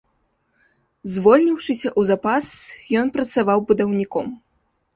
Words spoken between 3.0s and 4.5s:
ён працаваў будаўніком.